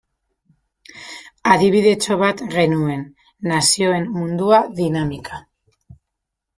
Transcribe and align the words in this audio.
Adibidetxo 1.51 2.17
bat 2.23 2.43
genuen, 2.57 3.05
Nazioen 3.53 4.11
Mundua 4.19 4.67
dinamika. 4.83 5.45